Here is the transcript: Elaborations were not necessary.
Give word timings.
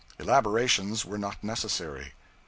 Elaborations 0.17 1.05
were 1.05 1.19
not 1.19 1.43
necessary. 1.43 2.15